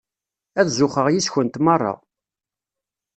Ad 0.59 0.67
zuxxeɣ 0.77 1.07
yess-kent 1.09 1.61
merra. 1.65 1.93